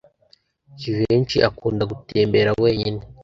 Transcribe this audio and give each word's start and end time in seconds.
Jivency 0.79 1.37
akunda 1.49 1.83
gutembera 1.91 2.49
wenyine. 2.63 3.01